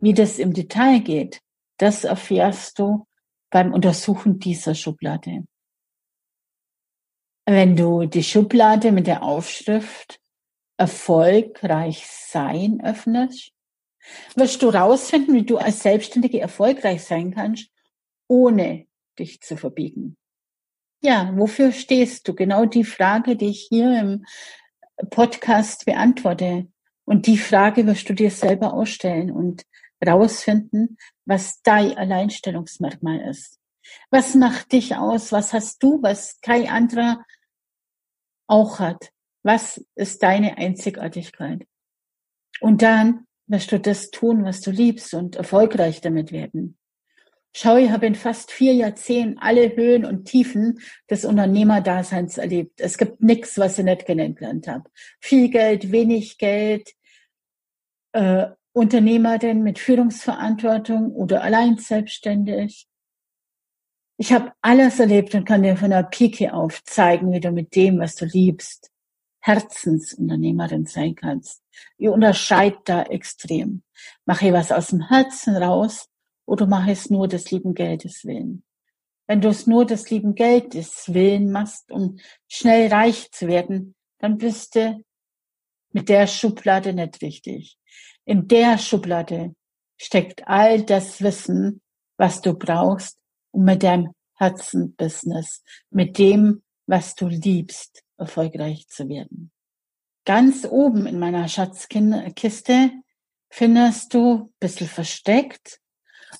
Wie 0.00 0.14
das 0.14 0.38
im 0.38 0.52
Detail 0.52 1.00
geht, 1.00 1.40
das 1.76 2.04
erfährst 2.04 2.78
du 2.78 3.06
beim 3.50 3.72
Untersuchen 3.72 4.38
dieser 4.38 4.74
Schublade. 4.74 5.44
Wenn 7.46 7.76
du 7.76 8.06
die 8.06 8.22
Schublade 8.22 8.92
mit 8.92 9.06
der 9.06 9.22
Aufschrift 9.22 10.20
Erfolgreich 10.76 12.06
sein 12.06 12.80
öffnest, 12.82 13.52
wirst 14.34 14.62
du 14.62 14.70
rausfinden, 14.70 15.34
wie 15.34 15.44
du 15.44 15.58
als 15.58 15.82
Selbstständige 15.82 16.40
erfolgreich 16.40 17.04
sein 17.04 17.34
kannst, 17.34 17.68
ohne 18.28 18.86
dich 19.18 19.42
zu 19.42 19.58
verbiegen. 19.58 20.16
Ja, 21.02 21.32
wofür 21.36 21.72
stehst 21.72 22.28
du? 22.28 22.34
Genau 22.34 22.64
die 22.64 22.84
Frage, 22.84 23.36
die 23.36 23.48
ich 23.48 23.66
hier 23.68 23.98
im 24.00 24.24
Podcast 25.10 25.84
beantworte. 25.84 26.68
Und 27.04 27.26
die 27.26 27.38
Frage 27.38 27.86
wirst 27.86 28.08
du 28.08 28.14
dir 28.14 28.30
selber 28.30 28.72
ausstellen. 28.72 29.30
Und 29.30 29.64
rausfinden, 30.06 30.98
was 31.24 31.62
dein 31.62 31.96
Alleinstellungsmerkmal 31.96 33.20
ist. 33.28 33.58
Was 34.10 34.34
macht 34.34 34.72
dich 34.72 34.96
aus? 34.96 35.32
Was 35.32 35.52
hast 35.52 35.82
du, 35.82 36.02
was 36.02 36.40
kein 36.40 36.68
anderer 36.68 37.24
auch 38.46 38.78
hat? 38.78 39.12
Was 39.42 39.84
ist 39.94 40.22
deine 40.22 40.58
Einzigartigkeit? 40.58 41.66
Und 42.60 42.82
dann 42.82 43.26
wirst 43.46 43.72
du 43.72 43.80
das 43.80 44.10
tun, 44.10 44.44
was 44.44 44.60
du 44.60 44.70
liebst 44.70 45.14
und 45.14 45.36
erfolgreich 45.36 46.00
damit 46.00 46.30
werden. 46.30 46.78
Schau, 47.52 47.76
ich 47.76 47.90
habe 47.90 48.06
in 48.06 48.14
fast 48.14 48.52
vier 48.52 48.74
Jahrzehnten 48.74 49.38
alle 49.38 49.74
Höhen 49.74 50.04
und 50.04 50.26
Tiefen 50.26 50.78
des 51.10 51.24
Unternehmerdaseins 51.24 52.38
erlebt. 52.38 52.80
Es 52.80 52.96
gibt 52.96 53.22
nichts, 53.22 53.58
was 53.58 53.76
ich 53.78 53.84
nicht 53.84 54.06
kennengelernt 54.06 54.68
habe. 54.68 54.88
Viel 55.18 55.48
Geld, 55.48 55.90
wenig 55.90 56.38
Geld, 56.38 56.94
äh, 58.12 58.46
Unternehmer 58.72 59.38
denn 59.38 59.62
mit 59.62 59.78
Führungsverantwortung 59.78 61.12
oder 61.12 61.42
allein 61.42 61.78
selbstständig? 61.78 62.86
Ich 64.16 64.32
habe 64.32 64.52
alles 64.60 65.00
erlebt 65.00 65.34
und 65.34 65.44
kann 65.44 65.62
dir 65.62 65.76
von 65.76 65.90
der 65.90 66.02
Pike 66.02 66.52
auf 66.52 66.84
zeigen, 66.84 67.32
wie 67.32 67.40
du 67.40 67.50
mit 67.50 67.74
dem, 67.74 67.98
was 67.98 68.14
du 68.14 68.26
liebst, 68.26 68.90
Herzensunternehmerin 69.40 70.86
sein 70.86 71.14
kannst. 71.14 71.62
Ihr 71.96 72.12
unterscheidet 72.12 72.80
da 72.84 73.02
extrem. 73.02 73.82
Mache 74.26 74.52
was 74.52 74.70
aus 74.70 74.88
dem 74.88 75.08
Herzen 75.08 75.56
raus 75.56 76.06
oder 76.46 76.66
mache 76.66 76.92
es 76.92 77.10
nur 77.10 77.28
des 77.28 77.50
lieben 77.50 77.74
Geldes 77.74 78.24
willen? 78.24 78.62
Wenn 79.26 79.40
du 79.40 79.48
es 79.48 79.66
nur 79.66 79.86
des 79.86 80.10
lieben 80.10 80.34
Geldes 80.34 81.14
willen 81.14 81.50
machst, 81.50 81.90
um 81.90 82.18
schnell 82.46 82.92
reich 82.92 83.30
zu 83.32 83.48
werden, 83.48 83.94
dann 84.18 84.38
bist 84.38 84.74
du 84.74 85.02
mit 85.92 86.08
der 86.08 86.26
Schublade 86.26 86.92
nicht 86.92 87.22
richtig. 87.22 87.79
In 88.24 88.48
der 88.48 88.78
Schublade 88.78 89.54
steckt 89.96 90.46
all 90.46 90.82
das 90.82 91.22
Wissen, 91.22 91.80
was 92.16 92.40
du 92.40 92.54
brauchst, 92.54 93.18
um 93.50 93.64
mit 93.64 93.82
deinem 93.82 94.14
Herzenbusiness, 94.34 95.62
mit 95.90 96.18
dem, 96.18 96.62
was 96.86 97.14
du 97.14 97.28
liebst, 97.28 98.02
erfolgreich 98.16 98.86
zu 98.88 99.08
werden. 99.08 99.50
Ganz 100.24 100.66
oben 100.68 101.06
in 101.06 101.18
meiner 101.18 101.48
Schatzkiste 101.48 102.90
findest 103.50 104.14
du, 104.14 104.52
bisschen 104.60 104.88
versteckt, 104.88 105.80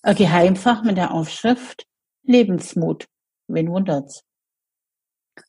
ein 0.02 0.16
Geheimfach 0.16 0.82
mit 0.82 0.96
der 0.96 1.12
Aufschrift 1.12 1.86
Lebensmut. 2.22 3.08
Wen 3.48 3.70
wundert's? 3.70 4.22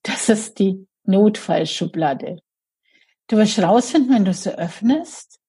Das 0.03 0.29
ist 0.29 0.59
die 0.59 0.87
Notfallschublade. 1.03 2.39
Du 3.27 3.37
wirst 3.37 3.59
rausfinden, 3.59 4.15
wenn 4.15 4.25
du 4.25 4.33
sie 4.33 4.57
öffnest, 4.57 5.40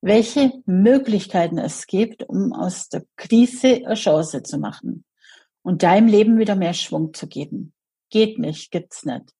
welche 0.00 0.52
Möglichkeiten 0.66 1.58
es 1.58 1.86
gibt, 1.86 2.22
um 2.22 2.52
aus 2.52 2.88
der 2.88 3.04
Krise 3.16 3.82
eine 3.84 3.94
Chance 3.94 4.42
zu 4.42 4.58
machen 4.58 5.04
und 5.62 5.82
deinem 5.82 6.08
Leben 6.08 6.38
wieder 6.38 6.56
mehr 6.56 6.74
Schwung 6.74 7.12
zu 7.12 7.26
geben. 7.26 7.74
Geht 8.08 8.38
nicht, 8.38 8.70
gibt's 8.70 9.04
nicht. 9.04 9.34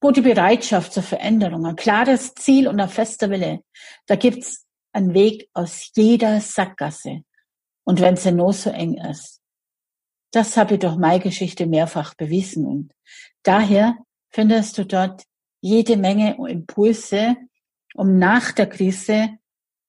Wo 0.00 0.10
die 0.10 0.22
Bereitschaft 0.22 0.92
zur 0.92 1.02
Veränderung, 1.02 1.66
ein 1.66 1.76
klares 1.76 2.34
Ziel 2.34 2.68
und 2.68 2.80
ein 2.80 2.88
fester 2.88 3.30
Wille, 3.30 3.60
da 4.06 4.16
gibt's 4.16 4.66
einen 4.92 5.12
Weg 5.12 5.48
aus 5.52 5.90
jeder 5.94 6.40
Sackgasse. 6.40 7.22
Und 7.84 8.00
wenn 8.00 8.16
sie 8.16 8.32
nur 8.32 8.52
so 8.52 8.70
eng 8.70 8.98
ist. 8.98 9.40
Das 10.30 10.56
habe 10.56 10.74
ich 10.74 10.80
durch 10.80 10.96
meine 10.96 11.20
Geschichte 11.20 11.66
mehrfach 11.66 12.14
bewiesen 12.14 12.66
und 12.66 12.92
daher 13.42 13.96
findest 14.28 14.76
du 14.76 14.84
dort 14.84 15.24
jede 15.60 15.96
Menge 15.96 16.36
Impulse, 16.48 17.36
um 17.94 18.18
nach 18.18 18.52
der 18.52 18.68
Krise 18.68 19.38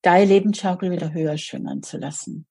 deine 0.02 0.26
Lebensschaukel 0.26 0.92
wieder 0.92 1.14
höher 1.14 1.38
schwingen 1.38 1.84
zu 1.84 1.98
lassen. 1.98 2.46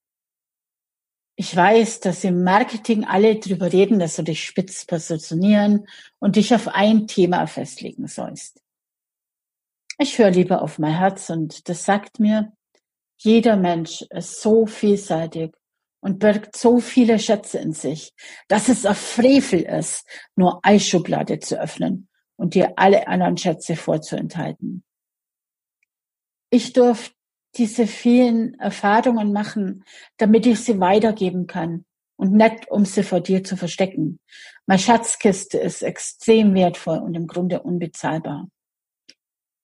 Ich 1.37 1.55
weiß, 1.55 2.00
dass 2.00 2.25
im 2.25 2.43
Marketing 2.43 3.05
alle 3.05 3.37
drüber 3.37 3.73
reden, 3.73 4.00
dass 4.00 4.17
du 4.17 4.23
dich 4.23 4.45
spitz 4.45 4.85
positionieren 4.85 5.87
und 6.19 6.35
dich 6.35 6.52
auf 6.52 6.67
ein 6.67 7.07
Thema 7.07 7.47
festlegen 7.47 8.09
sollst. 8.09 8.61
Ich 9.99 10.19
höre 10.19 10.31
lieber 10.31 10.62
auf 10.62 10.78
mein 10.78 10.97
Herz 10.97 11.31
und 11.31 11.69
das 11.69 11.85
sagt 11.85 12.19
mir, 12.19 12.52
jeder 13.19 13.57
Mensch 13.57 14.02
ist 14.11 14.40
so 14.40 14.67
vielseitig 14.67 15.52
und 16.00 16.19
birgt 16.19 16.57
so 16.57 16.78
viele 16.78 17.19
Schätze 17.19 17.59
in 17.59 17.73
sich, 17.73 18.12
dass 18.49 18.69
es 18.69 18.87
ein 18.87 18.95
Frevel 18.95 19.62
ist, 19.62 20.07
nur 20.37 20.64
eine 20.64 20.78
zu 20.81 21.61
öffnen 21.61 22.09
und 22.37 22.55
dir 22.55 22.75
alle 22.76 23.09
anderen 23.09 23.37
Schätze 23.37 23.76
vorzuenthalten. 23.76 24.85
Ich 26.50 26.73
durfte 26.73 27.18
diese 27.59 27.87
vielen 27.87 28.55
Erfahrungen 28.55 29.33
machen, 29.33 29.85
damit 30.17 30.47
ich 30.47 30.61
sie 30.61 30.81
weitergeben 30.81 31.47
kann 31.47 31.85
und 32.17 32.33
nicht, 32.33 32.71
um 32.71 32.85
sie 32.85 33.03
vor 33.03 33.21
dir 33.21 33.45
zu 33.45 33.57
verstecken. 33.57 34.21
Meine 34.67 34.79
Schatzkiste 34.79 35.59
ist 35.59 35.83
extrem 35.83 36.55
wertvoll 36.55 36.99
und 36.99 37.14
im 37.14 37.27
Grunde 37.27 37.62
unbezahlbar. 37.62 38.49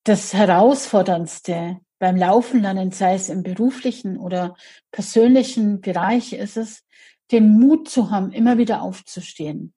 Das 0.05 0.35
Herausforderndste 0.35 1.79
beim 1.99 2.17
Laufen 2.17 2.61
lernen, 2.61 2.91
sei 2.91 3.15
es 3.15 3.29
im 3.29 3.43
beruflichen 3.43 4.19
oder 4.19 4.57
persönlichen 4.91 5.81
Bereich, 5.81 6.35
ist 6.35 6.57
es, 6.57 6.85
den 7.33 7.59
Mut 7.59 7.89
zu 7.89 8.11
haben, 8.11 8.33
immer 8.33 8.59
wieder 8.59 8.83
aufzustehen. 8.83 9.73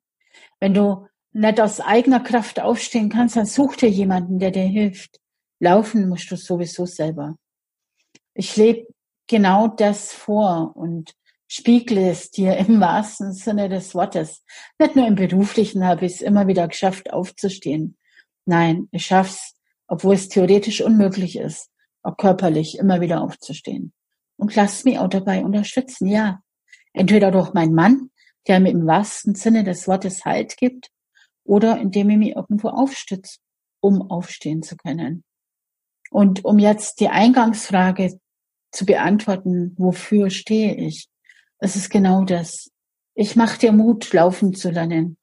Wenn 0.60 0.73
du 0.73 1.08
nicht 1.32 1.62
aus 1.62 1.80
eigener 1.80 2.19
Kraft 2.19 2.60
aufstehen 2.60 3.10
kannst, 3.10 3.38
dann 3.38 3.45
such 3.45 3.77
dir 3.77 3.89
jemanden, 3.89 4.39
der 4.39 4.51
dir 4.51 4.65
hilft. 4.65 5.19
Laufen 5.60 6.10
musst 6.10 6.30
du 6.32 6.36
sowieso 6.36 6.86
selber. 6.86 7.38
Ich 8.39 8.56
lebe 8.56 8.86
genau 9.26 9.67
das 9.67 10.13
vor 10.13 10.73
und 10.76 11.15
spiegle 11.47 12.08
es 12.08 12.30
dir 12.30 12.56
im 12.58 12.80
wahrsten 12.80 13.34
Sinne 13.34 13.67
des 13.67 13.95
Wortes. 13.95 14.43
Nicht 14.78 14.95
nur 14.95 15.08
im 15.08 15.15
beruflichen 15.15 15.84
habe 15.84 16.06
ich 16.06 16.13
es 16.13 16.21
immer 16.21 16.45
wieder 16.45 16.67
geschafft, 16.67 17.12
aufzustehen. 17.12 17.97
Nein, 18.45 18.89
ich 18.91 19.08
schaff's, 19.08 19.56
obwohl 19.88 20.13
es 20.13 20.30
theoretisch 20.30 20.82
unmöglich 20.82 21.38
ist, 21.38 21.71
auch 22.04 22.15
körperlich 22.15 22.78
immer 22.78 23.02
wieder 23.02 23.21
aufzustehen. 23.21 23.91
Und 24.38 24.54
lass 24.54 24.84
mich 24.84 25.00
auch 25.00 25.10
dabei 25.10 25.43
unterstützen, 25.43 26.08
ja. 26.08 26.39
Entweder 26.93 27.32
durch 27.32 27.54
meinen 27.54 27.73
Mann, 27.73 28.12
der 28.47 28.60
mir 28.60 28.69
im 28.69 28.86
wahrsten 28.86 29.34
Sinne 29.34 29.63
des 29.63 29.88
Wortes 29.88 30.26
Halt 30.26 30.58
gibt, 30.58 30.91
oder 31.43 31.80
indem 31.80 32.12
ich 32.12 32.17
mich 32.17 32.36
irgendwo 32.36 32.69
aufstütze, 32.69 33.39
um 33.80 34.12
aufstehen 34.12 34.62
zu 34.62 34.78
können. 34.78 35.23
Und 36.12 36.45
um 36.45 36.60
jetzt 36.60 37.00
die 37.00 37.10
Eingangsfrage 37.10 38.19
zu 38.71 38.86
beantworten, 38.86 39.73
wofür 39.77 40.30
stehe 40.30 40.75
ich, 40.75 41.08
es 41.60 41.75
ist 41.75 41.89
genau 41.89 42.23
das. 42.23 42.71
Ich 43.15 43.36
mache 43.36 43.58
dir 43.58 43.71
Mut, 43.71 44.13
laufen 44.13 44.53
zu 44.53 44.69
lernen 44.69 45.17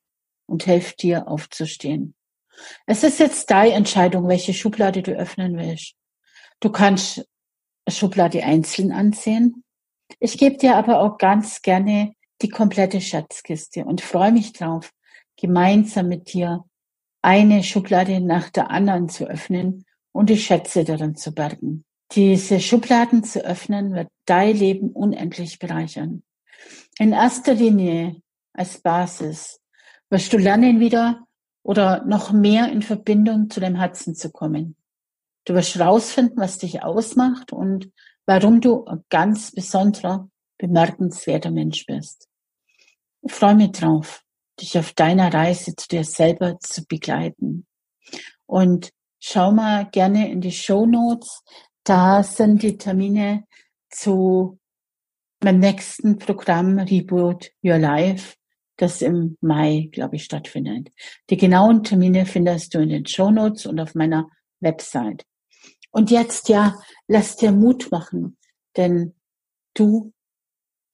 und 0.47 0.67
helfe 0.67 0.95
dir 0.97 1.29
aufzustehen. 1.29 2.15
Es 2.87 3.03
ist 3.05 3.21
jetzt 3.21 3.51
deine 3.51 3.75
Entscheidung, 3.75 4.29
welche 4.29 4.55
Schublade 4.55 5.03
du 5.03 5.13
öffnen 5.13 5.57
willst. 5.57 5.95
Du 6.61 6.71
kannst 6.71 7.27
Schublade 7.89 8.43
einzeln 8.43 8.93
ansehen. 8.93 9.65
Ich 10.19 10.39
gebe 10.39 10.57
dir 10.57 10.77
aber 10.77 11.01
auch 11.01 11.19
ganz 11.19 11.63
gerne 11.63 12.15
die 12.43 12.49
komplette 12.49 13.01
Schatzkiste 13.01 13.85
und 13.85 14.01
freue 14.01 14.33
mich 14.33 14.53
drauf, 14.53 14.91
gemeinsam 15.37 16.09
mit 16.09 16.33
dir 16.33 16.65
eine 17.23 17.63
Schublade 17.63 18.21
nach 18.21 18.51
der 18.51 18.71
anderen 18.71 19.09
zu 19.09 19.27
öffnen 19.27 19.85
und 20.13 20.31
die 20.31 20.39
Schätze 20.39 20.85
darin 20.85 21.17
zu 21.17 21.33
bergen. 21.33 21.85
Diese 22.13 22.61
Schubladen 22.61 23.25
zu 23.25 23.45
öffnen, 23.45 23.95
wird 23.95 24.09
dein 24.27 24.57
Leben 24.57 24.91
unendlich 24.91 25.59
bereichern. 25.59 26.23
In 26.99 27.13
erster 27.13 27.55
Linie 27.55 28.21
als 28.53 28.81
Basis 28.81 29.61
wirst 30.11 30.33
du 30.33 30.39
lernen 30.39 30.81
wieder 30.81 31.25
oder 31.63 32.05
noch 32.05 32.31
mehr 32.31 32.71
in 32.71 32.83
Verbindung 32.83 33.51
zu 33.51 33.61
dem 33.61 33.75
Herzen 33.75 34.15
zu 34.15 34.31
kommen. 34.31 34.77
Du 35.45 35.55
wirst 35.55 35.79
rausfinden, 35.79 36.37
was 36.37 36.59
dich 36.59 36.83
ausmacht 36.83 37.53
und 37.53 37.91
warum 38.27 38.61
du 38.61 38.85
ein 38.85 39.05
ganz 39.11 39.53
besonderer, 39.53 40.29
bemerkenswerter 40.59 41.51
Mensch 41.51 41.85
bist. 41.87 42.29
Ich 43.23 43.33
freue 43.33 43.55
mich 43.55 43.73
drauf 43.73 44.25
dich 44.61 44.79
auf 44.79 44.93
deiner 44.93 45.33
Reise 45.33 45.75
zu 45.77 45.89
dir 45.89 46.05
selber 46.05 46.59
zu 46.61 46.85
begleiten. 46.87 47.67
Und 48.47 48.91
schau 49.21 49.53
mal 49.53 49.89
gerne 49.91 50.31
in 50.31 50.41
die 50.41 50.53
Show 50.53 50.87
Notes. 50.87 51.43
Da 51.85 52.23
sind 52.23 52.63
die 52.63 52.79
Termine 52.79 53.45
zu 53.91 54.59
meinem 55.43 55.61
nächsten 55.61 56.17
Programm 56.17 56.79
Reboot 56.79 57.51
Your 57.63 57.79
Life, 57.79 58.37
das 58.79 59.03
im 59.03 59.37
Mai, 59.43 59.91
glaube 59.93 60.17
ich, 60.17 60.25
stattfindet. 60.25 60.89
Die 61.29 61.37
genauen 61.37 61.85
Termine 61.85 62.25
findest 62.25 62.75
du 62.75 62.79
in 62.79 62.89
den 62.89 63.07
Show 63.07 63.31
Notes 63.31 63.67
und 63.67 63.79
auf 63.81 63.95
meiner 63.95 64.31
Website. 64.61 65.27
Und 65.91 66.11
jetzt 66.11 66.49
ja, 66.49 66.75
lass 67.07 67.37
dir 67.37 67.53
Mut 67.53 67.91
machen, 67.91 68.39
denn 68.79 69.15
du 69.75 70.15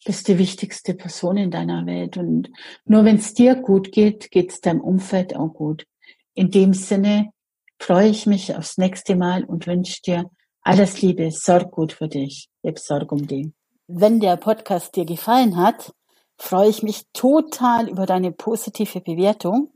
bist 0.05 0.27
die 0.27 0.39
wichtigste 0.39 0.95
Person 0.95 1.37
in 1.37 1.53
deiner 1.53 1.87
Welt. 1.87 2.17
Und 2.17 2.51
nur 2.85 3.05
wenn 3.05 3.17
es 3.17 3.33
dir 3.33 3.55
gut 3.55 3.93
geht, 3.93 4.33
geht 4.33 4.51
es 4.51 4.61
deinem 4.61 4.81
Umfeld 4.81 5.37
auch 5.37 5.55
gut. 5.55 5.87
In 6.35 6.51
dem 6.51 6.75
Sinne 6.75 7.31
freue 7.79 8.09
ich 8.09 8.27
mich 8.27 8.57
aufs 8.57 8.77
nächste 8.77 9.15
Mal 9.15 9.45
und 9.45 9.69
wünsche 9.69 10.03
dir 10.03 10.31
alles 10.63 11.03
Liebe. 11.03 11.31
Sorg 11.31 11.71
gut 11.71 11.93
für 11.93 12.09
dich. 12.09 12.49
Ich 12.63 12.79
Sorge 12.79 13.15
um 13.15 13.27
dich. 13.27 13.53
Wenn 13.87 14.21
der 14.21 14.37
Podcast 14.37 14.97
dir 14.97 15.05
gefallen 15.05 15.57
hat, 15.57 15.93
freue 16.37 16.71
ich 16.71 16.83
mich 16.83 17.05
total 17.13 17.89
über 17.89 18.07
deine 18.07 18.33
positive 18.33 19.01
Bewertung 19.01 19.73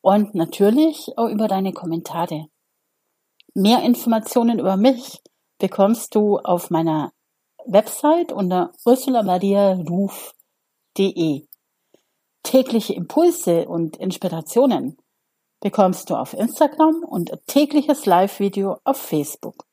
und 0.00 0.34
natürlich 0.34 1.12
auch 1.16 1.28
über 1.28 1.48
deine 1.48 1.72
Kommentare. 1.72 2.46
Mehr 3.54 3.82
Informationen 3.82 4.58
über 4.58 4.76
mich 4.76 5.20
bekommst 5.58 6.14
du 6.14 6.38
auf 6.38 6.70
meiner 6.70 7.12
Website 7.64 8.32
unter 8.32 8.72
ursulamariaruf.de. 8.84 11.46
Tägliche 12.42 12.94
Impulse 12.94 13.66
und 13.66 13.96
Inspirationen 13.96 14.98
bekommst 15.60 16.10
du 16.10 16.14
auf 16.14 16.34
Instagram 16.34 17.02
und 17.02 17.32
tägliches 17.46 18.06
Live-Video 18.06 18.78
auf 18.84 18.98
Facebook. 18.98 19.66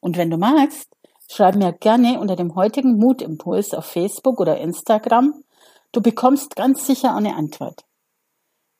Und 0.00 0.16
wenn 0.16 0.30
du 0.30 0.36
magst, 0.36 0.88
schreib 1.30 1.56
mir 1.56 1.72
gerne 1.72 2.20
unter 2.20 2.36
dem 2.36 2.54
heutigen 2.54 2.98
Mutimpuls 2.98 3.74
auf 3.74 3.86
Facebook 3.86 4.40
oder 4.40 4.58
Instagram 4.58 5.42
Du 5.92 6.02
bekommst 6.02 6.54
ganz 6.54 6.86
sicher 6.86 7.14
eine 7.14 7.34
Antwort. 7.34 7.84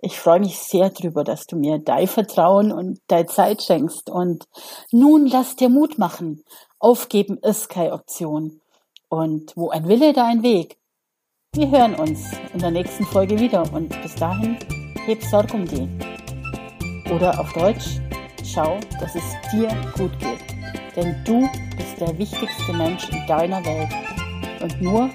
Ich 0.01 0.21
freue 0.21 0.41
mich 0.41 0.59
sehr 0.59 0.91
drüber, 0.91 1.25
dass 1.25 1.47
du 1.47 1.57
mir 1.57 1.79
dein 1.79 2.07
Vertrauen 2.07 2.71
und 2.71 3.01
deine 3.09 3.27
Zeit 3.27 3.63
schenkst. 3.63 4.11
Und 4.11 4.47
nun 4.93 5.27
lass 5.27 5.57
dir 5.57 5.71
Mut 5.71 5.99
machen. 5.99 6.45
Aufgeben 6.79 7.39
ist 7.39 7.69
keine 7.69 7.93
Option. 7.93 8.61
Und 9.09 9.57
wo 9.57 9.71
ein 9.71 9.89
Wille, 9.89 10.13
da 10.13 10.27
ein 10.27 10.43
Weg. 10.43 10.79
Wir 11.55 11.71
hören 11.71 11.95
uns 11.95 12.31
in 12.53 12.61
der 12.61 12.71
nächsten 12.71 13.05
Folge 13.07 13.41
wieder 13.41 13.73
und 13.73 13.89
bis 14.03 14.15
dahin 14.15 14.59
heb 15.07 15.23
Sorg 15.25 15.53
um 15.55 15.65
die. 15.65 15.89
Oder 17.13 17.41
auf 17.41 17.53
Deutsch, 17.55 18.01
schau, 18.45 18.79
dass 19.01 19.15
es 19.15 19.25
dir 19.51 19.69
gut 19.97 20.17
geht. 20.21 20.58
Denn 20.99 21.15
du 21.25 21.49
bist 21.77 22.01
der 22.01 22.19
wichtigste 22.19 22.73
Mensch 22.73 23.09
in 23.11 23.25
deiner 23.29 23.65
Welt. 23.65 23.89
Und 24.61 24.83
nur 24.83 25.09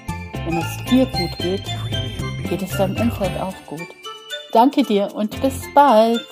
wenn 0.46 0.56
es 0.56 0.76
dir 0.88 1.04
gut 1.04 1.36
geht, 1.36 1.62
geht 2.48 2.62
es 2.62 2.70
deinem 2.78 2.96
Umfeld 2.96 3.38
auch 3.38 3.54
gut. 3.66 3.86
Danke 4.52 4.82
dir 4.82 5.14
und 5.14 5.38
bis 5.42 5.60
bald. 5.74 6.24